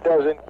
it 0.00 0.08
doesn't. 0.08 0.40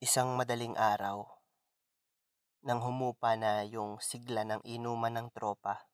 Isang 0.00 0.34
madaling 0.34 0.74
araw, 0.74 1.22
nang 2.66 2.82
humupa 2.82 3.38
na 3.38 3.62
yung 3.62 4.02
sigla 4.02 4.42
ng 4.42 4.58
inuman 4.66 5.14
ng 5.14 5.28
tropa, 5.30 5.89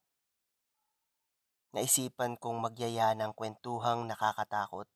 naisipan 1.76 2.40
kong 2.40 2.56
magyaya 2.56 3.12
ng 3.12 3.36
kwentuhang 3.36 4.08
nakakatakot 4.08 4.88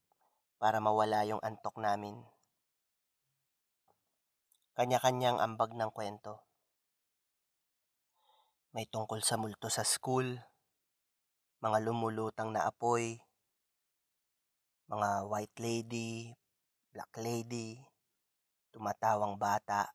para 0.57 0.81
mawala 0.81 1.29
yung 1.29 1.37
antok 1.45 1.77
namin. 1.77 2.25
Kanya-kanyang 4.73 5.37
ambag 5.37 5.77
ng 5.77 5.93
kwento. 5.93 6.40
May 8.73 8.89
tungkol 8.89 9.21
sa 9.21 9.37
multo 9.37 9.68
sa 9.68 9.85
school, 9.85 10.40
mga 11.61 11.85
lumulutang 11.85 12.49
na 12.49 12.64
apoy, 12.64 13.21
mga 14.89 15.29
white 15.29 15.59
lady, 15.61 16.32
black 16.96 17.12
lady, 17.21 17.76
tumatawang 18.73 19.37
bata. 19.37 19.93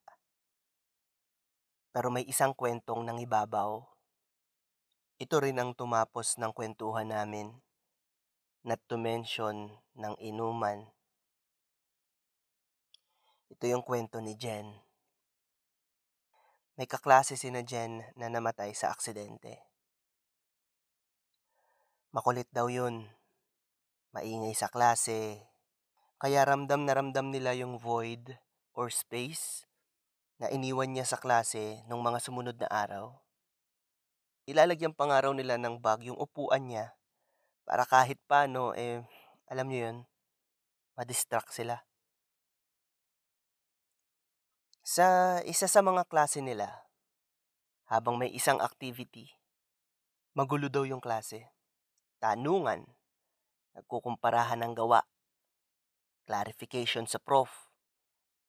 Pero 1.90 2.14
may 2.14 2.30
isang 2.30 2.54
kwentong 2.54 3.02
nangibabaw. 3.10 3.95
Ito 5.16 5.40
rin 5.40 5.56
ang 5.56 5.72
tumapos 5.72 6.36
ng 6.36 6.52
kwentuhan 6.52 7.08
namin. 7.08 7.56
Not 8.68 8.84
to 8.92 9.00
mention 9.00 9.72
ng 9.96 10.12
inuman. 10.20 10.92
Ito 13.48 13.64
yung 13.64 13.88
kwento 13.88 14.20
ni 14.20 14.36
Jen. 14.36 14.76
May 16.76 16.84
kaklase 16.84 17.40
si 17.40 17.48
na 17.48 17.64
Jen 17.64 18.04
na 18.20 18.28
namatay 18.28 18.76
sa 18.76 18.92
aksidente. 18.92 19.64
Makulit 22.12 22.52
daw 22.52 22.68
yun. 22.68 23.08
Maingay 24.12 24.52
sa 24.52 24.68
klase. 24.68 25.48
Kaya 26.20 26.44
ramdam 26.44 26.84
na 26.84 26.92
ramdam 26.92 27.32
nila 27.32 27.56
yung 27.56 27.80
void 27.80 28.36
or 28.76 28.92
space 28.92 29.64
na 30.44 30.52
iniwan 30.52 30.92
niya 30.92 31.08
sa 31.08 31.16
klase 31.16 31.88
nung 31.88 32.04
mga 32.04 32.20
sumunod 32.20 32.60
na 32.60 32.68
araw. 32.68 33.25
Ilalagyan 34.46 34.94
pangaraw 34.94 35.34
nila 35.34 35.58
ng 35.58 35.82
bag 35.82 36.06
yung 36.06 36.22
upuan 36.22 36.70
niya 36.70 36.94
para 37.66 37.82
kahit 37.82 38.22
paano, 38.30 38.78
eh, 38.78 39.02
alam 39.50 39.66
niyo 39.66 39.90
yun, 39.90 39.98
madistract 40.94 41.50
sila. 41.50 41.82
Sa 44.86 45.42
isa 45.42 45.66
sa 45.66 45.82
mga 45.82 46.06
klase 46.06 46.46
nila, 46.46 46.86
habang 47.90 48.22
may 48.22 48.30
isang 48.30 48.62
activity, 48.62 49.34
magulo 50.38 50.70
daw 50.70 50.86
yung 50.86 51.02
klase. 51.02 51.50
Tanungan, 52.22 52.86
nagkukumparahan 53.74 54.62
ng 54.62 54.78
gawa, 54.78 55.02
clarification 56.30 57.10
sa 57.10 57.18
prof, 57.18 57.50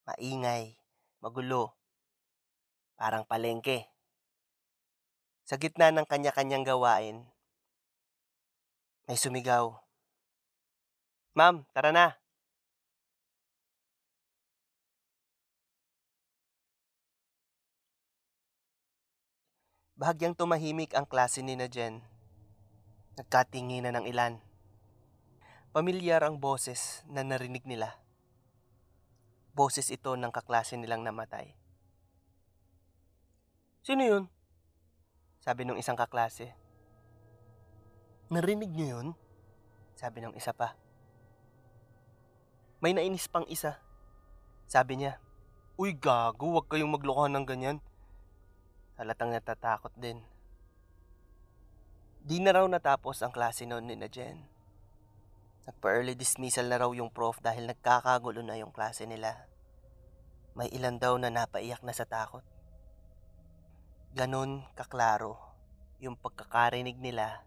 maingay, 0.05 0.77
magulo, 1.25 1.73
parang 3.01 3.25
palengke. 3.25 3.96
Sa 5.47 5.55
gitna 5.55 5.95
ng 5.95 6.03
kanya-kanyang 6.11 6.67
gawain, 6.67 7.23
may 9.07 9.15
sumigaw. 9.15 9.79
Ma'am, 11.39 11.63
tara 11.71 11.95
na. 11.95 12.19
Bahagyang 19.95 20.35
tumahimik 20.35 20.99
ang 20.99 21.06
klase 21.06 21.47
ni 21.47 21.55
na 21.55 21.71
Jen. 21.71 22.03
Nagkatinginan 23.15 24.03
ng 24.03 24.06
ilan. 24.11 24.43
Pamilyar 25.71 26.27
ang 26.27 26.43
boses 26.43 27.06
na 27.06 27.23
narinig 27.23 27.62
nila. 27.65 28.03
Boses 29.55 29.95
ito 29.95 30.19
ng 30.19 30.35
kaklase 30.35 30.75
nilang 30.75 31.06
namatay. 31.06 31.55
Sino 33.87 34.03
yun? 34.03 34.36
Sabi 35.47 35.62
ng 35.62 35.79
isang 35.79 35.95
kaklase. 35.95 36.59
Narinig 38.34 38.75
niyo 38.75 38.99
yun? 38.99 39.09
Sabi 39.95 40.19
ng 40.19 40.34
isa 40.34 40.51
pa. 40.51 40.75
May 42.83 42.91
nainis 42.91 43.31
pang 43.31 43.47
isa. 43.47 43.79
Sabi 44.67 44.99
niya, 44.99 45.23
Uy 45.79 45.95
gago, 45.95 46.51
huwag 46.51 46.67
kayong 46.67 46.91
maglokohan 46.91 47.31
ng 47.31 47.47
ganyan. 47.47 47.79
Halatang 48.99 49.31
natatakot 49.31 49.95
din. 49.95 50.19
Di 52.27 52.43
na 52.43 52.51
raw 52.51 52.67
natapos 52.67 53.23
ang 53.23 53.31
klase 53.31 53.71
noon 53.71 53.87
ni 53.87 53.95
na 53.95 54.11
Jen. 54.11 54.51
Nagpa-early 55.71 56.19
dismissal 56.19 56.67
na 56.67 56.83
raw 56.83 56.91
yung 56.91 57.15
prof 57.15 57.39
dahil 57.39 57.71
nagkakagulo 57.71 58.43
na 58.43 58.59
yung 58.59 58.75
klase 58.75 59.06
nila. 59.06 59.47
May 60.59 60.75
ilan 60.75 60.99
daw 60.99 61.15
na 61.23 61.31
napaiyak 61.31 61.87
na 61.87 61.95
sa 61.95 62.03
takot. 62.03 62.43
Ganon 64.16 64.65
kaklaro 64.72 65.37
yung 66.00 66.16
pagkakarinig 66.16 66.97
nila 66.97 67.44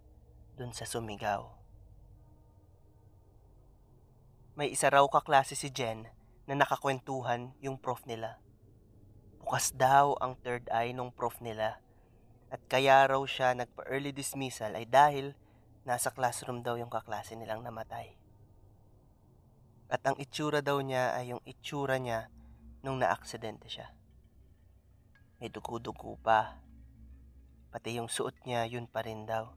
dun 0.54 0.70
sa 0.70 0.86
sumigaw. 0.86 1.50
May 4.54 4.70
isa 4.70 4.94
raw 4.94 5.02
kaklase 5.10 5.58
si 5.58 5.74
Jen 5.74 6.06
na 6.46 6.54
nakakwentuhan 6.54 7.58
yung 7.58 7.82
prof 7.82 8.06
nila. 8.06 8.38
Bukas 9.42 9.74
daw 9.74 10.14
ang 10.22 10.38
third 10.46 10.70
eye 10.70 10.94
nung 10.94 11.10
prof 11.10 11.42
nila 11.42 11.82
at 12.54 12.62
kaya 12.70 13.02
raw 13.10 13.22
siya 13.26 13.58
nagpa-early 13.58 14.14
dismissal 14.14 14.78
ay 14.78 14.86
dahil 14.86 15.34
nasa 15.90 16.14
classroom 16.14 16.62
daw 16.62 16.78
yung 16.78 16.94
kaklase 16.94 17.34
nilang 17.34 17.66
namatay. 17.66 18.14
At 19.90 20.06
ang 20.06 20.22
itsura 20.22 20.62
daw 20.62 20.78
niya 20.86 21.18
ay 21.18 21.34
yung 21.34 21.42
itsura 21.50 21.98
niya 21.98 22.30
nung 22.86 23.02
naaksidente 23.02 23.66
siya. 23.66 23.90
May 25.40 25.48
dugo-dugo 25.48 26.20
pa. 26.20 26.60
Pati 27.72 27.96
yung 27.96 28.12
suot 28.12 28.36
niya 28.44 28.68
yun 28.68 28.86
pa 28.86 29.02
rin 29.04 29.24
daw. 29.24 29.56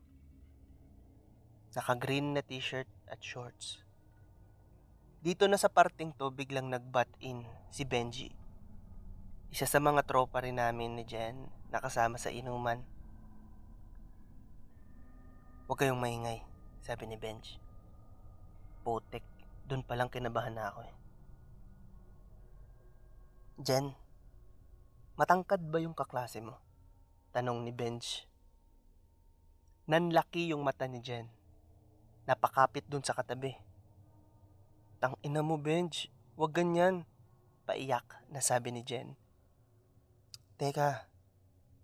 Naka-green 1.75 2.35
na 2.35 2.43
t-shirt 2.43 2.89
at 3.11 3.19
shorts. 3.21 3.83
Dito 5.23 5.47
na 5.51 5.59
sa 5.59 5.71
parting 5.71 6.15
to 6.15 6.31
biglang 6.31 6.71
nag-butt 6.71 7.11
in 7.23 7.47
si 7.71 7.83
Benji 7.87 8.43
isa 9.53 9.69
sa 9.69 9.85
mga 9.85 10.09
tropa 10.09 10.41
rin 10.41 10.57
namin 10.57 10.97
ni 10.97 11.05
Jen 11.05 11.45
nakasama 11.69 12.17
sa 12.17 12.33
inuman. 12.33 12.81
Huwag 15.69 15.77
kayong 15.77 16.01
maingay, 16.01 16.41
sabi 16.81 17.05
ni 17.05 17.21
Benj. 17.21 17.61
Putek, 18.81 19.21
dun 19.69 19.85
palang 19.85 20.09
kinabahan 20.09 20.57
na 20.57 20.73
ako 20.73 20.89
eh. 20.89 20.97
Jen, 23.61 23.93
matangkad 25.17 25.61
ba 25.69 25.79
yung 25.81 25.97
kaklase 25.97 26.41
mo? 26.41 26.61
Tanong 27.33 27.65
ni 27.65 27.73
Benj. 27.73 28.25
Nanlaki 29.89 30.53
yung 30.53 30.65
mata 30.65 30.89
ni 30.89 31.03
Jen. 31.05 31.29
Napakapit 32.25 32.87
dun 32.87 33.03
sa 33.03 33.17
katabi. 33.17 33.59
Tang 35.03 35.19
ina 35.27 35.43
mo, 35.43 35.59
Benj. 35.59 36.07
Huwag 36.39 36.55
ganyan. 36.55 37.05
Paiyak 37.67 38.25
na 38.31 38.39
sabi 38.39 38.71
ni 38.71 38.87
Jen. 38.87 39.19
Teka, 40.63 41.11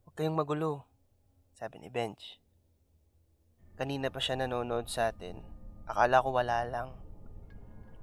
huwag 0.06 0.14
kayong 0.14 0.38
magulo, 0.38 0.86
sabi 1.58 1.82
ni 1.82 1.90
Bench. 1.90 2.38
Kanina 3.74 4.06
pa 4.06 4.22
siya 4.22 4.38
nanonood 4.38 4.86
sa 4.86 5.10
atin. 5.10 5.42
Akala 5.90 6.22
ko 6.22 6.30
wala 6.30 6.62
lang. 6.62 6.94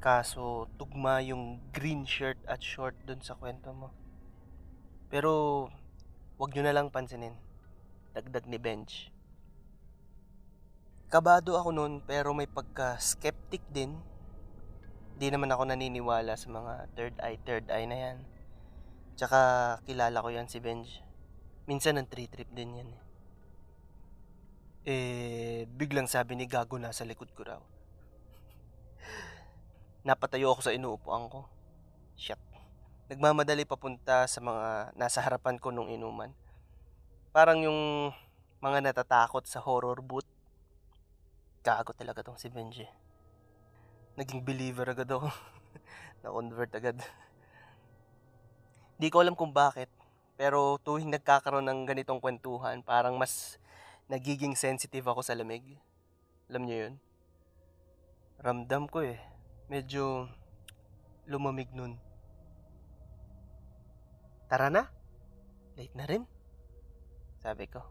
Kaso, 0.04 0.68
tugma 0.76 1.24
yung 1.24 1.64
green 1.72 2.04
shirt 2.04 2.36
at 2.44 2.60
short 2.60 3.00
dun 3.08 3.24
sa 3.24 3.40
kwento 3.40 3.72
mo. 3.72 3.96
Pero, 5.16 5.72
wag 6.36 6.52
nyo 6.52 6.68
na 6.68 6.76
lang 6.76 6.92
pansinin. 6.92 7.32
Dagdag 8.12 8.52
ni 8.52 8.60
Bench. 8.60 9.16
Kabado 11.08 11.56
ako 11.56 11.72
noon 11.72 12.04
pero 12.04 12.36
may 12.36 12.52
pagka-skeptic 12.52 13.64
din. 13.72 13.96
Di 15.16 15.32
naman 15.32 15.48
ako 15.48 15.72
naniniwala 15.72 16.36
sa 16.36 16.52
mga 16.52 16.92
third 17.00 17.16
eye, 17.24 17.40
third 17.48 17.64
eye 17.72 17.88
na 17.88 17.96
yan. 17.96 18.18
Tsaka 19.16 19.40
kilala 19.88 20.20
ko 20.20 20.28
yan 20.36 20.52
si 20.52 20.60
Benj. 20.60 21.00
Minsan 21.64 21.96
ng 21.96 22.12
tree 22.12 22.28
trip 22.28 22.52
din 22.52 22.76
yan 22.76 22.90
eh. 22.92 23.02
Eh, 24.84 25.60
biglang 25.80 26.12
sabi 26.12 26.36
ni 26.36 26.44
Gago 26.44 26.76
nasa 26.76 27.08
likod 27.08 27.32
ko 27.32 27.48
raw. 27.48 27.64
Napatayo 30.12 30.52
ako 30.52 30.60
sa 30.60 30.76
inuupuan 30.76 31.32
ko. 31.32 31.48
Shit. 32.20 32.45
Nagmamadali 33.06 33.70
papunta 33.70 34.26
sa 34.26 34.42
mga 34.42 34.98
nasa 34.98 35.22
harapan 35.22 35.62
ko 35.62 35.70
nung 35.70 35.94
inuman. 35.94 36.34
Parang 37.30 37.62
yung 37.62 38.10
mga 38.58 38.82
natatakot 38.82 39.46
sa 39.46 39.62
horror 39.62 40.02
booth. 40.02 40.26
Gago 41.62 41.94
talaga 41.94 42.26
tong 42.26 42.42
si 42.42 42.50
Benji. 42.50 42.90
naging 44.18 44.42
believer 44.42 44.90
agad 44.90 45.06
ako. 45.12 45.30
Na-convert 46.26 46.72
agad. 46.74 46.98
Di 48.98 49.14
ko 49.14 49.22
alam 49.22 49.38
kung 49.38 49.54
bakit, 49.54 49.92
pero 50.34 50.82
tuwing 50.82 51.14
nagkakaroon 51.14 51.68
ng 51.68 51.86
ganitong 51.86 52.24
kwentuhan, 52.24 52.82
parang 52.82 53.22
mas 53.22 53.62
nagiging 54.10 54.58
sensitive 54.58 55.06
ako 55.06 55.22
sa 55.22 55.38
lamig. 55.38 55.78
Alam 56.50 56.64
niyo 56.66 56.78
yun? 56.90 56.94
Ramdam 58.42 58.90
ko 58.90 59.06
eh. 59.06 59.22
Medyo 59.70 60.26
lumamig 61.30 61.70
nun. 61.70 62.05
Tara 64.46 64.70
na. 64.70 64.86
Late 65.76 65.96
na 65.98 66.06
rin. 66.06 66.24
Sabi 67.42 67.66
ko. 67.66 67.82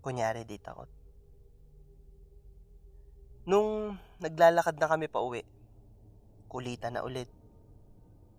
Kunyari 0.00 0.46
di 0.46 0.60
takot. 0.60 0.90
Nung 3.44 4.00
naglalakad 4.24 4.80
na 4.80 4.88
kami 4.88 5.06
pa 5.10 5.20
uwi, 5.20 5.44
kulitan 6.48 6.96
na 6.96 7.04
ulit. 7.04 7.28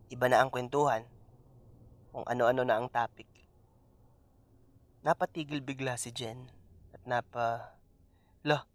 Iba 0.09 0.25
na 0.29 0.41
ang 0.41 0.49
kwentuhan. 0.49 1.05
Kung 2.15 2.25
ano-ano 2.25 2.63
na 2.63 2.79
ang 2.79 2.87
topic. 2.89 3.27
Napatigil 5.05 5.61
bigla 5.61 5.99
si 5.99 6.09
Jen 6.09 6.49
at 6.95 7.03
napa... 7.05 7.77
Lah, 8.45 8.65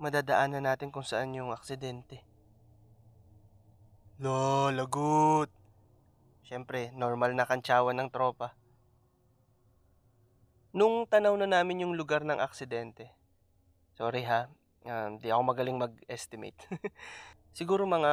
madadaanan 0.00 0.64
natin 0.64 0.92
kung 0.92 1.04
saan 1.04 1.36
yung 1.36 1.52
aksidente. 1.52 2.24
Lo, 4.20 4.72
lagot. 4.72 5.65
Siyempre, 6.46 6.94
normal 6.94 7.34
na 7.34 7.42
kantsawan 7.42 7.98
ng 7.98 8.06
tropa. 8.14 8.54
Nung 10.70 11.02
tanaw 11.10 11.34
na 11.34 11.50
namin 11.50 11.82
yung 11.82 11.98
lugar 11.98 12.22
ng 12.22 12.38
aksidente, 12.38 13.10
sorry 13.98 14.22
ha, 14.22 14.46
um, 14.86 15.18
di 15.18 15.26
ako 15.34 15.42
magaling 15.42 15.74
mag-estimate. 15.74 16.54
Siguro 17.58 17.82
mga 17.82 18.12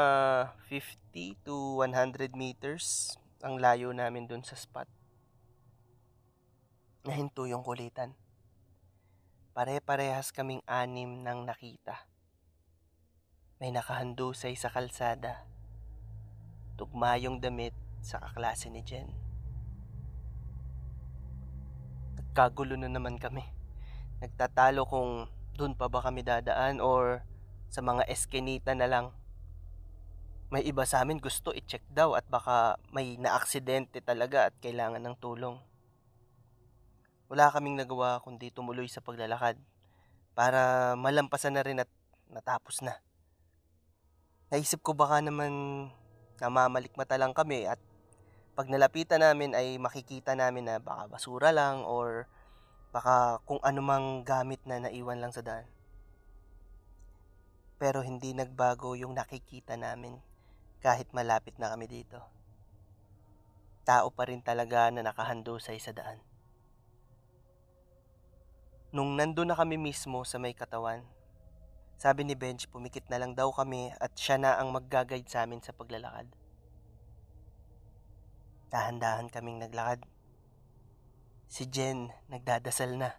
50 0.65 1.45
to 1.45 1.77
100 1.85 2.33
meters 2.33 3.13
ang 3.45 3.61
layo 3.61 3.93
namin 3.93 4.25
dun 4.25 4.41
sa 4.41 4.57
spot. 4.57 4.89
Nahinto 7.05 7.45
yung 7.45 7.61
kulitan. 7.61 8.17
Pare-parehas 9.53 10.33
kaming 10.33 10.65
anim 10.65 11.21
nang 11.21 11.45
nakita. 11.45 12.09
May 13.61 13.69
nakahandusay 13.69 14.57
sa 14.57 14.73
kalsada 14.73 15.53
tugma 16.73 17.13
yung 17.21 17.37
damit 17.37 17.73
sa 18.03 18.19
kaklase 18.19 18.67
ni 18.67 18.83
Jen. 18.83 19.07
Nagkagulo 22.19 22.75
na 22.75 22.91
naman 22.91 23.15
kami. 23.15 23.47
Nagtatalo 24.19 24.83
kung 24.83 25.31
doon 25.55 25.73
pa 25.79 25.87
ba 25.87 26.03
kami 26.03 26.21
dadaan 26.27 26.83
or 26.83 27.23
sa 27.71 27.79
mga 27.79 28.03
eskinita 28.11 28.75
na 28.75 28.91
lang. 28.91 29.15
May 30.51 30.67
iba 30.69 30.85
sa 30.85 31.01
amin 31.01 31.17
gusto 31.17 31.49
i-check 31.55 31.81
daw 31.89 32.13
at 32.13 32.27
baka 32.29 32.77
may 32.93 33.17
naaksidente 33.17 34.03
talaga 34.03 34.51
at 34.51 34.55
kailangan 34.61 35.01
ng 35.01 35.17
tulong. 35.17 35.57
Wala 37.31 37.49
kaming 37.49 37.79
nagawa 37.79 38.21
kundi 38.21 38.53
tumuloy 38.53 38.85
sa 38.85 39.01
paglalakad 39.01 39.57
para 40.37 40.93
malampasan 40.93 41.57
na 41.57 41.65
rin 41.65 41.81
at 41.81 41.89
natapos 42.29 42.85
na. 42.85 42.99
Naisip 44.53 44.85
ko 44.85 44.93
baka 44.93 45.17
naman 45.23 45.49
namamalikmata 46.37 47.17
lang 47.17 47.33
kami 47.33 47.65
at 47.65 47.81
pag 48.53 48.69
nalapitan 48.69 49.25
namin 49.25 49.57
ay 49.57 49.81
makikita 49.81 50.37
namin 50.37 50.69
na 50.69 50.77
baka 50.77 51.09
basura 51.09 51.49
lang 51.49 51.81
or 51.89 52.29
baka 52.93 53.41
kung 53.49 53.57
anumang 53.65 54.21
gamit 54.21 54.61
na 54.69 54.77
naiwan 54.77 55.17
lang 55.17 55.33
sa 55.33 55.41
daan. 55.41 55.65
Pero 57.81 58.05
hindi 58.05 58.37
nagbago 58.37 58.93
yung 58.93 59.17
nakikita 59.17 59.73
namin 59.73 60.21
kahit 60.85 61.09
malapit 61.17 61.57
na 61.57 61.73
kami 61.73 61.89
dito. 61.89 62.21
Tao 63.81 64.13
pa 64.13 64.29
rin 64.29 64.45
talaga 64.45 64.93
na 64.93 65.01
nakahandusay 65.01 65.81
sa 65.81 65.89
daan. 65.89 66.21
Nung 68.93 69.17
nandun 69.17 69.49
na 69.49 69.57
kami 69.57 69.81
mismo 69.81 70.21
sa 70.21 70.37
may 70.37 70.53
katawan, 70.53 71.01
sabi 71.97 72.21
ni 72.21 72.37
Benj, 72.37 72.69
pumikit 72.69 73.09
na 73.09 73.17
lang 73.17 73.33
daw 73.33 73.49
kami 73.49 73.89
at 73.97 74.13
siya 74.13 74.37
na 74.37 74.61
ang 74.61 74.69
magga-guide 74.69 75.25
sa 75.25 75.49
amin 75.49 75.65
sa 75.65 75.73
paglalakad. 75.73 76.42
Dahan-dahan 78.73 79.29
kaming 79.29 79.61
naglakad. 79.61 80.01
Si 81.45 81.69
Jen 81.69 82.09
nagdadasal 82.25 82.97
na. 82.97 83.13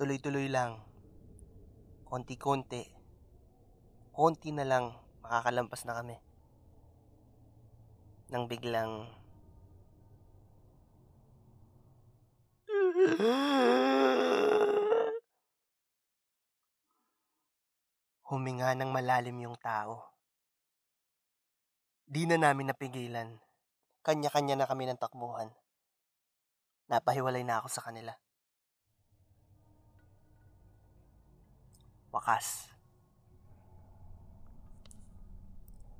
Tuloy-tuloy 0.00 0.48
lang. 0.48 0.80
Konti-konti. 2.08 2.88
Konti 4.16 4.48
na 4.56 4.64
lang 4.64 4.96
makakalampas 5.20 5.84
na 5.84 5.92
kami. 6.00 6.16
Nang 8.32 8.48
biglang 8.48 9.12
Huminga 18.28 18.72
ng 18.72 18.88
malalim 18.88 19.36
yung 19.44 19.60
tao. 19.60 20.16
Di 22.08 22.24
na 22.24 22.40
namin 22.40 22.72
napigilan. 22.72 23.47
Kanya-kanya 24.08 24.56
na 24.56 24.64
kami 24.64 24.88
ng 24.88 24.96
takbuhan. 24.96 25.52
Napahiwalay 26.88 27.44
na 27.44 27.60
ako 27.60 27.68
sa 27.68 27.84
kanila. 27.84 28.16
Wakas. 32.08 32.72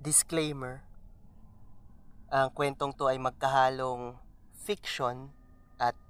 Disclaimer. 0.00 0.80
Ang 2.32 2.48
kwentong 2.56 2.96
to 2.96 3.12
ay 3.12 3.20
magkahalong 3.20 4.16
fiction 4.56 5.28
at 5.76 6.00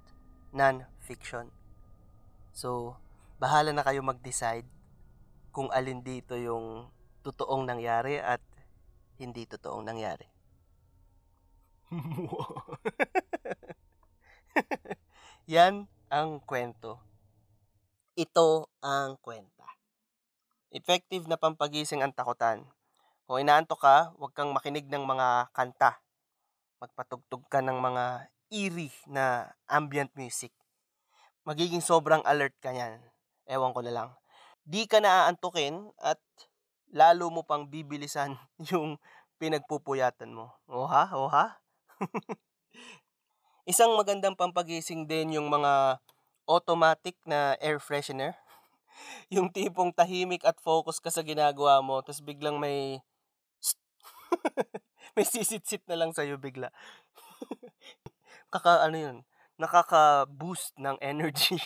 non-fiction. 0.55 1.51
So, 2.55 2.95
bahala 3.43 3.75
na 3.75 3.83
kayo 3.83 3.99
mag-decide 4.07 4.71
kung 5.51 5.67
alin 5.75 5.99
dito 5.99 6.39
yung 6.39 6.87
totoong 7.27 7.67
nangyari 7.67 8.23
at 8.23 8.39
hindi 9.19 9.43
totoong 9.43 9.83
nangyari. 9.83 10.38
Yan 15.53 15.89
ang 16.09 16.41
kwento. 16.45 17.01
Ito 18.17 18.69
ang 18.81 19.17
kwenta. 19.21 19.65
Effective 20.69 21.25
na 21.25 21.37
pampagising 21.37 22.05
ang 22.05 22.13
takutan. 22.13 22.65
Kung 23.25 23.41
inaantok 23.41 23.81
ka, 23.81 24.13
huwag 24.17 24.33
kang 24.33 24.53
makinig 24.53 24.85
ng 24.89 25.05
mga 25.05 25.53
kanta. 25.53 26.01
Magpatugtog 26.81 27.45
ka 27.49 27.61
ng 27.61 27.77
mga 27.77 28.29
eerie 28.49 28.93
na 29.09 29.53
ambient 29.69 30.09
music. 30.17 30.53
Magiging 31.45 31.81
sobrang 31.81 32.21
alert 32.25 32.57
ka 32.61 32.73
yan. 32.73 33.01
Ewan 33.49 33.73
ko 33.73 33.81
na 33.81 33.93
lang 33.93 34.09
di 34.69 34.85
ka 34.85 35.01
naaantukin 35.01 35.89
at 35.97 36.21
lalo 36.93 37.33
mo 37.33 37.41
pang 37.41 37.65
bibilisan 37.65 38.37
yung 38.69 39.01
pinagpupuyatan 39.41 40.29
mo. 40.29 40.53
Oha, 40.69 41.09
oha. 41.17 41.57
Isang 43.69 43.93
magandang 43.93 44.33
pampagising 44.33 45.05
din 45.05 45.37
yung 45.37 45.47
mga 45.51 46.01
automatic 46.49 47.13
na 47.29 47.53
air 47.61 47.77
freshener. 47.77 48.33
yung 49.35 49.53
tipong 49.53 49.93
tahimik 49.93 50.41
at 50.43 50.57
focus 50.59 50.97
ka 50.97 51.13
sa 51.13 51.21
ginagawa 51.21 51.79
mo, 51.83 52.01
tapos 52.01 52.23
biglang 52.25 52.57
may 52.57 52.99
may 55.15 55.25
sisit-sit 55.25 55.83
na 55.89 55.97
lang 55.97 56.11
sa'yo 56.13 56.37
bigla. 56.37 56.69
Kaka, 58.53 58.85
ano 58.85 58.97
yun, 58.97 59.17
nakaka-boost 59.61 60.77
ng 60.79 60.97
energy. 61.03 61.59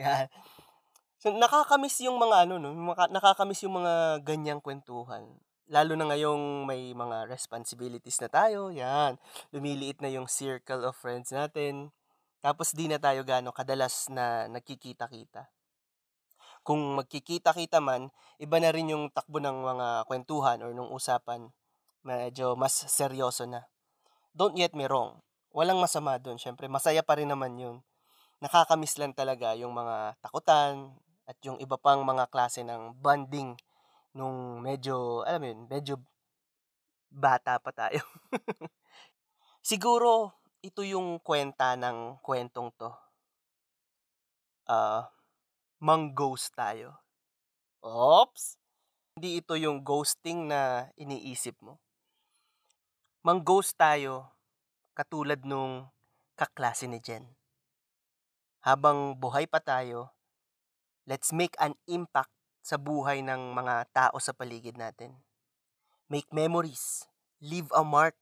Yan. 0.00 0.28
So, 1.22 1.30
nakakamiss 1.30 2.02
yung 2.02 2.18
mga 2.18 2.46
ano, 2.46 2.58
no? 2.58 2.74
Nakakamiss 2.94 3.62
yung 3.62 3.78
mga 3.82 4.22
ganyang 4.26 4.58
kwentuhan. 4.58 5.38
Lalo 5.70 5.94
na 5.94 6.10
ngayong 6.10 6.66
may 6.66 6.90
mga 6.90 7.30
responsibilities 7.30 8.18
na 8.18 8.28
tayo, 8.32 8.74
yan. 8.74 9.20
Lumiliit 9.54 10.02
na 10.02 10.10
yung 10.10 10.26
circle 10.26 10.82
of 10.88 10.98
friends 10.98 11.30
natin. 11.30 11.94
Tapos 12.42 12.74
di 12.74 12.90
na 12.90 12.98
tayo 12.98 13.22
gano 13.22 13.54
kadalas 13.54 14.10
na 14.10 14.50
nagkikita-kita. 14.50 15.46
Kung 16.66 16.98
magkikita-kita 16.98 17.78
man, 17.78 18.10
iba 18.42 18.56
na 18.58 18.70
rin 18.74 18.90
yung 18.90 19.10
takbo 19.14 19.38
ng 19.38 19.62
mga 19.62 19.86
kwentuhan 20.10 20.58
or 20.62 20.74
nung 20.74 20.90
usapan. 20.90 21.50
Medyo 22.02 22.58
mas 22.58 22.74
seryoso 22.90 23.46
na. 23.46 23.70
Don't 24.34 24.58
get 24.58 24.74
me 24.74 24.90
wrong. 24.90 25.22
Walang 25.54 25.78
masama 25.78 26.18
doon. 26.18 26.38
Siyempre, 26.38 26.66
masaya 26.66 27.02
pa 27.06 27.14
rin 27.18 27.30
naman 27.30 27.54
yun 27.58 27.78
nakakamiss 28.42 28.98
lang 28.98 29.14
talaga 29.14 29.54
yung 29.54 29.70
mga 29.70 30.18
takutan, 30.18 30.98
at 31.22 31.38
yung 31.46 31.62
iba 31.62 31.78
pang 31.78 32.02
mga 32.02 32.26
klase 32.26 32.66
ng 32.66 32.98
bonding 32.98 33.54
nung 34.12 34.60
medyo, 34.60 35.24
alam 35.24 35.40
mo 35.40 35.46
yun, 35.48 35.60
medyo 35.68 35.94
bata 37.12 37.60
pa 37.60 37.72
tayo. 37.72 38.00
Siguro, 39.64 40.32
ito 40.64 40.84
yung 40.84 41.20
kwenta 41.20 41.76
ng 41.76 42.20
kwentong 42.20 42.72
to. 42.76 42.90
Uh, 44.68 45.04
mang-ghost 45.82 46.54
tayo. 46.54 46.96
Oops! 47.82 48.56
Hindi 49.18 49.44
ito 49.44 49.58
yung 49.58 49.84
ghosting 49.84 50.48
na 50.48 50.88
iniisip 50.96 51.58
mo. 51.60 51.82
Mang-ghost 53.26 53.76
tayo 53.76 54.32
katulad 54.96 55.44
nung 55.44 55.92
kaklase 56.38 56.88
ni 56.88 56.98
Jen. 57.02 57.28
Habang 58.62 59.18
buhay 59.18 59.50
pa 59.50 59.58
tayo, 59.58 60.14
let's 61.04 61.34
make 61.34 61.58
an 61.58 61.74
impact 61.90 62.32
sa 62.62 62.78
buhay 62.78 63.26
ng 63.26 63.52
mga 63.52 63.90
tao 63.90 64.16
sa 64.22 64.30
paligid 64.30 64.78
natin. 64.78 65.18
Make 66.06 66.30
memories. 66.30 67.10
Leave 67.42 67.68
a 67.74 67.82
mark. 67.82 68.14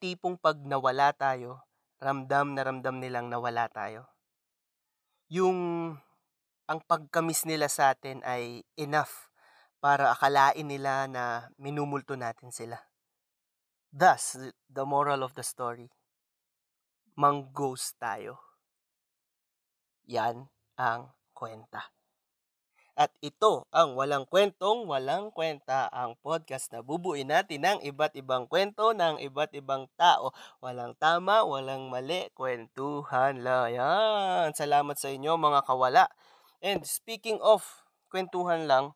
Tipong 0.00 0.40
pag 0.40 0.56
nawala 0.64 1.12
tayo, 1.12 1.62
ramdam 2.00 2.56
na 2.56 2.64
ramdam 2.64 2.98
nilang 2.98 3.28
nawala 3.28 3.68
tayo. 3.68 4.08
Yung 5.28 5.92
ang 6.66 6.80
pagkamis 6.88 7.44
nila 7.44 7.68
sa 7.68 7.92
atin 7.92 8.24
ay 8.24 8.64
enough 8.80 9.28
para 9.82 10.08
akalain 10.08 10.64
nila 10.64 11.04
na 11.04 11.52
minumulto 11.60 12.16
natin 12.16 12.48
sila. 12.48 12.80
Thus, 13.92 14.40
the 14.72 14.88
moral 14.88 15.20
of 15.20 15.36
the 15.36 15.44
story, 15.44 15.92
mang-ghost 17.12 18.00
tayo. 18.00 18.40
Yan 20.08 20.48
ang 20.80 21.12
kwenta. 21.36 21.92
At 23.02 23.10
ito 23.18 23.66
ang 23.74 23.98
Walang 23.98 24.30
Kwentong 24.30 24.86
Walang 24.86 25.34
Kwenta, 25.34 25.90
ang 25.90 26.14
podcast 26.22 26.70
na 26.70 26.86
bubuin 26.86 27.34
natin 27.34 27.66
ng 27.66 27.78
iba't 27.82 28.14
ibang 28.14 28.46
kwento 28.46 28.94
ng 28.94 29.18
iba't 29.18 29.50
ibang 29.58 29.90
tao. 29.98 30.30
Walang 30.62 30.94
tama, 31.02 31.42
walang 31.42 31.90
mali, 31.90 32.30
kwentuhan 32.30 33.42
lang. 33.42 33.74
Yan. 33.74 34.54
Salamat 34.54 34.94
sa 34.94 35.10
inyo 35.10 35.34
mga 35.34 35.66
kawala. 35.66 36.14
And 36.62 36.86
speaking 36.86 37.42
of 37.42 37.66
kwentuhan 38.06 38.70
lang, 38.70 38.94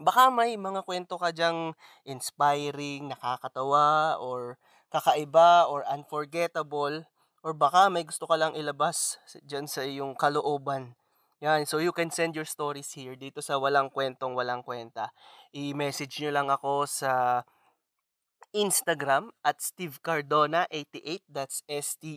baka 0.00 0.32
may 0.32 0.56
mga 0.56 0.80
kwento 0.80 1.20
ka 1.20 1.36
dyang 1.36 1.76
inspiring, 2.08 3.12
nakakatawa, 3.12 4.16
or 4.24 4.56
kakaiba, 4.88 5.68
or 5.68 5.84
unforgettable, 5.84 7.04
or 7.44 7.52
baka 7.52 7.92
may 7.92 8.08
gusto 8.08 8.24
ka 8.24 8.40
lang 8.40 8.56
ilabas 8.56 9.20
dyan 9.44 9.68
sa 9.68 9.84
iyong 9.84 10.16
kalooban 10.16 10.96
yan, 11.42 11.66
so 11.66 11.82
you 11.82 11.90
can 11.90 12.14
send 12.14 12.38
your 12.38 12.46
stories 12.46 12.94
here 12.94 13.18
dito 13.18 13.42
sa 13.42 13.58
Walang 13.58 13.90
Kwentong 13.90 14.38
Walang 14.38 14.62
Kwenta. 14.62 15.10
I-message 15.50 16.22
nyo 16.22 16.30
lang 16.30 16.46
ako 16.54 16.86
sa 16.86 17.42
Instagram 18.54 19.34
at 19.42 19.58
Steve 19.58 19.98
Cardona88. 19.98 21.26
That's 21.26 21.66
S-T-E-V-E-C-A-R-D-O-N-A. 21.66 22.16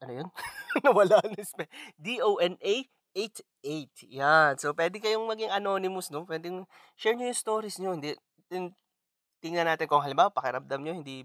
Ano 0.00 0.12
yun? 0.16 0.32
Nawala 0.84 1.20
na 1.20 1.44
spell. 1.44 1.68
D-O-N-A 2.00 2.74
88. 3.16 4.12
Yan. 4.12 4.60
So, 4.60 4.76
pwede 4.76 5.00
kayong 5.00 5.24
maging 5.24 5.52
anonymous, 5.52 6.12
no? 6.12 6.28
Pwede 6.28 6.52
share 7.00 7.16
nyo 7.16 7.28
yung 7.28 7.36
stories 7.36 7.80
nyo. 7.80 7.96
Hindi, 7.96 8.12
tingnan 9.40 9.68
natin 9.68 9.88
kung 9.88 10.04
halimbawa, 10.04 10.28
pakiramdam 10.32 10.84
nyo, 10.84 10.94
hindi 11.00 11.24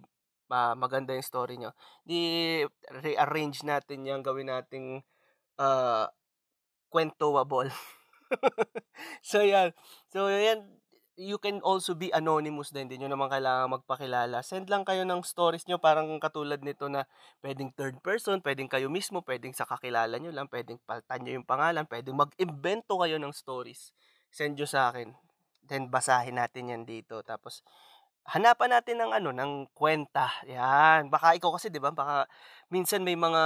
ma 0.51 0.75
maganda 0.75 1.15
yung 1.15 1.23
story 1.23 1.55
nyo. 1.55 1.71
Di 2.03 2.59
rearrange 2.91 3.63
natin 3.63 4.03
yan, 4.03 4.19
gawin 4.19 4.51
nating 4.51 4.99
uh, 5.55 6.11
kwentowable. 6.91 7.71
so 9.23 9.39
yan. 9.39 9.71
So 10.11 10.27
yan, 10.27 10.67
you 11.15 11.39
can 11.39 11.63
also 11.63 11.95
be 11.95 12.11
anonymous 12.11 12.75
din. 12.75 12.91
Hindi 12.91 13.03
nyo 13.03 13.15
naman 13.15 13.31
kailangan 13.31 13.79
magpakilala. 13.79 14.43
Send 14.43 14.67
lang 14.67 14.83
kayo 14.83 15.07
ng 15.07 15.23
stories 15.23 15.69
nyo 15.69 15.79
parang 15.79 16.11
katulad 16.19 16.59
nito 16.65 16.91
na 16.91 17.07
pwedeng 17.45 17.71
third 17.77 18.03
person, 18.03 18.43
pwedeng 18.43 18.67
kayo 18.67 18.91
mismo, 18.91 19.23
pwedeng 19.23 19.55
sa 19.55 19.63
kakilala 19.63 20.19
nyo 20.19 20.35
lang, 20.35 20.51
pwedeng 20.51 20.81
palitan 20.83 21.19
nyo 21.23 21.31
yung 21.39 21.47
pangalan, 21.47 21.87
pwedeng 21.87 22.17
mag-invento 22.19 22.99
kayo 22.99 23.15
ng 23.21 23.31
stories. 23.31 23.95
Send 24.33 24.59
nyo 24.59 24.67
sa 24.67 24.91
akin. 24.91 25.15
Then 25.63 25.87
basahin 25.87 26.35
natin 26.41 26.73
yan 26.73 26.83
dito. 26.83 27.23
Tapos 27.23 27.63
hanapan 28.25 28.69
natin 28.77 28.95
ng 29.01 29.11
ano, 29.11 29.29
ng 29.33 29.51
kwenta. 29.73 30.29
Yan. 30.45 31.09
Baka 31.09 31.33
ikaw 31.37 31.57
kasi, 31.57 31.73
'di 31.73 31.81
ba? 31.81 31.89
Baka 31.93 32.29
minsan 32.69 33.01
may 33.01 33.17
mga 33.17 33.43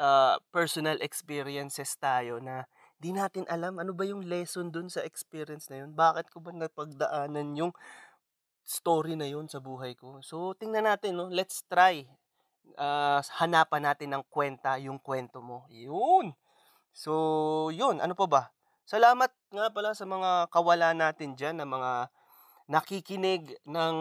uh, 0.00 0.36
personal 0.50 0.96
experiences 1.04 1.94
tayo 2.00 2.40
na 2.40 2.64
di 3.00 3.12
natin 3.16 3.48
alam 3.48 3.80
ano 3.80 3.96
ba 3.96 4.04
yung 4.04 4.28
lesson 4.28 4.68
dun 4.68 4.92
sa 4.92 5.04
experience 5.04 5.68
na 5.72 5.84
yun. 5.84 5.92
Bakit 5.96 6.32
ko 6.32 6.40
ba 6.40 6.52
napagdaanan 6.52 7.56
yung 7.56 7.72
story 8.64 9.16
na 9.16 9.28
yun 9.28 9.48
sa 9.48 9.58
buhay 9.58 9.96
ko? 9.96 10.20
So, 10.22 10.54
tingnan 10.54 10.86
natin, 10.86 11.16
no? 11.18 11.26
Let's 11.32 11.64
try. 11.66 12.06
Uh, 12.78 13.18
hanapan 13.40 13.82
natin 13.92 14.14
ng 14.14 14.24
kwenta 14.30 14.78
yung 14.78 15.00
kwento 15.02 15.42
mo. 15.42 15.66
Yun. 15.72 16.36
So, 16.94 17.72
yun. 17.74 17.98
Ano 17.98 18.14
pa 18.14 18.26
ba? 18.30 18.42
Salamat 18.86 19.32
nga 19.50 19.70
pala 19.74 19.90
sa 19.94 20.06
mga 20.06 20.50
kawala 20.54 20.94
natin 20.94 21.34
dyan, 21.34 21.58
na 21.58 21.66
mga 21.66 22.10
nakikinig 22.70 23.58
ng 23.66 23.96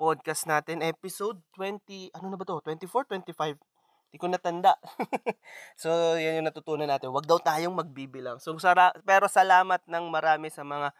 podcast 0.00 0.48
natin. 0.48 0.80
Episode 0.80 1.44
20, 1.60 2.08
ano 2.16 2.32
na 2.32 2.40
ba 2.40 2.48
to? 2.48 2.56
24, 2.64 3.04
25? 3.04 3.60
Hindi 4.08 4.16
ko 4.16 4.26
natanda. 4.32 4.80
so, 5.82 6.16
yan 6.16 6.40
yung 6.40 6.48
natutunan 6.48 6.88
natin. 6.88 7.12
Huwag 7.12 7.28
daw 7.28 7.36
tayong 7.36 7.76
magbibilang. 7.76 8.40
So, 8.40 8.56
sara- 8.56 8.96
pero 9.04 9.28
salamat 9.28 9.84
ng 9.84 10.04
marami 10.08 10.48
sa 10.48 10.64
mga 10.64 10.96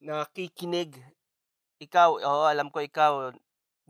nakikinig. 0.00 0.96
Ikaw, 1.76 2.24
oh, 2.24 2.48
alam 2.48 2.72
ko 2.72 2.80
ikaw 2.80 3.36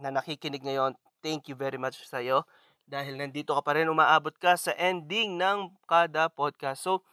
na 0.02 0.10
nakikinig 0.10 0.66
ngayon. 0.66 0.98
Thank 1.22 1.54
you 1.54 1.54
very 1.54 1.78
much 1.78 2.02
sa 2.02 2.18
iyo 2.18 2.42
dahil 2.82 3.14
nandito 3.14 3.54
ka 3.54 3.62
pa 3.62 3.78
rin 3.78 3.86
umaabot 3.86 4.34
ka 4.34 4.58
sa 4.58 4.74
ending 4.74 5.38
ng 5.38 5.70
kada 5.86 6.26
podcast. 6.26 6.82
So, 6.82 7.06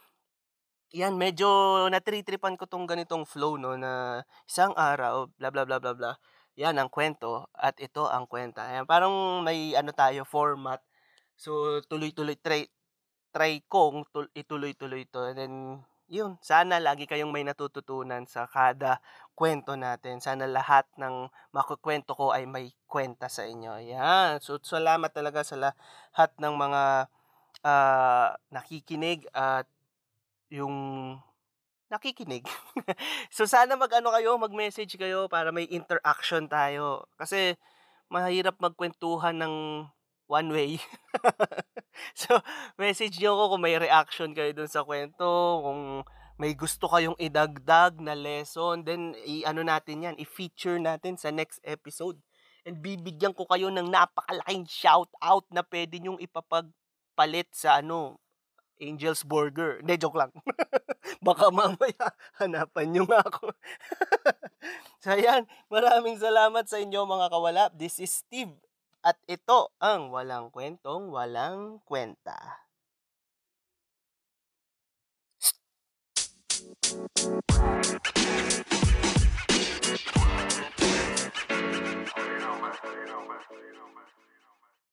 yan, 0.90 1.14
medyo 1.14 1.46
natritripan 1.86 2.58
ko 2.58 2.66
tong 2.66 2.86
ganitong 2.86 3.22
flow, 3.22 3.54
no, 3.54 3.78
na 3.78 4.22
isang 4.46 4.74
araw, 4.74 5.30
bla 5.38 5.48
bla 5.54 5.62
bla 5.62 5.78
bla 5.78 5.92
bla. 5.94 6.12
Yan 6.58 6.76
ang 6.76 6.90
kwento 6.90 7.46
at 7.54 7.78
ito 7.78 8.10
ang 8.10 8.26
kwenta. 8.26 8.66
Ayan, 8.66 8.84
parang 8.84 9.40
may 9.46 9.72
ano 9.78 9.94
tayo, 9.94 10.26
format. 10.26 10.82
So, 11.38 11.80
tuloy-tuloy, 11.88 12.36
try, 12.42 12.66
try 13.32 13.62
kong 13.70 14.04
tul- 14.12 14.32
ituloy-tuloy 14.34 15.06
to. 15.08 15.30
And 15.30 15.38
then, 15.38 15.54
yun, 16.10 16.36
sana 16.42 16.82
lagi 16.82 17.06
kayong 17.06 17.30
may 17.30 17.46
natututunan 17.46 18.26
sa 18.26 18.50
kada 18.50 18.98
kwento 19.38 19.78
natin. 19.78 20.18
Sana 20.18 20.50
lahat 20.50 20.90
ng 20.98 21.30
makukwento 21.54 22.18
ko 22.18 22.34
ay 22.34 22.44
may 22.50 22.74
kwenta 22.90 23.30
sa 23.30 23.46
inyo. 23.46 23.78
Yan. 23.80 24.42
So, 24.42 24.58
salamat 24.58 25.14
talaga 25.14 25.46
sa 25.46 25.56
lahat 25.56 26.30
ng 26.36 26.54
mga 26.58 26.82
uh, 27.64 28.28
nakikinig 28.52 29.24
at 29.32 29.70
yung 30.50 31.16
nakikinig. 31.90 32.46
so 33.34 33.46
sana 33.46 33.74
mag-ano 33.74 34.14
kayo, 34.14 34.38
mag-message 34.38 34.94
kayo 34.94 35.26
para 35.26 35.50
may 35.50 35.66
interaction 35.66 36.46
tayo. 36.46 37.06
Kasi 37.18 37.58
mahirap 38.10 38.58
magkwentuhan 38.58 39.38
ng 39.38 39.54
one 40.30 40.48
way. 40.54 40.70
so, 42.14 42.38
message 42.78 43.18
niyo 43.18 43.34
ako 43.34 43.58
kung 43.58 43.62
may 43.66 43.74
reaction 43.74 44.30
kayo 44.30 44.54
dun 44.54 44.70
sa 44.70 44.86
kwento, 44.86 45.26
kung 45.66 46.06
may 46.38 46.54
gusto 46.54 46.86
kayong 46.86 47.18
idagdag 47.18 47.98
na 47.98 48.14
lesson, 48.14 48.86
then 48.86 49.18
i-ano 49.26 49.66
natin 49.66 50.06
yan, 50.06 50.16
i-feature 50.16 50.78
natin 50.78 51.18
sa 51.18 51.34
next 51.34 51.58
episode. 51.66 52.16
And 52.62 52.78
bibigyan 52.78 53.34
ko 53.34 53.44
kayo 53.50 53.68
ng 53.68 53.90
napakalaking 53.90 54.70
shout 54.70 55.10
out 55.18 55.44
na 55.50 55.66
pwede 55.66 55.98
nyong 55.98 56.22
ipapagpalit 56.22 57.50
sa 57.50 57.82
ano, 57.82 58.22
Angel's 58.80 59.22
Burger. 59.22 59.78
Hindi, 59.84 60.00
joke 60.00 60.16
lang. 60.16 60.32
Baka 61.26 61.52
mamaya 61.52 62.16
hanapan 62.40 62.86
nyo 62.90 63.04
nga 63.04 63.20
ako. 63.22 63.52
so 65.04 65.12
ayan, 65.12 65.44
maraming 65.68 66.16
salamat 66.16 66.64
sa 66.66 66.80
inyo 66.80 67.04
mga 67.04 67.28
kawalap. 67.28 67.70
This 67.76 68.00
is 68.00 68.10
Steve. 68.10 68.56
At 69.00 69.16
ito 69.24 69.72
ang 69.80 70.12
Walang 70.12 70.52
Kwentong 70.52 71.08
Walang 71.08 71.80
Kwenta. 71.88 72.36
You 76.90 77.60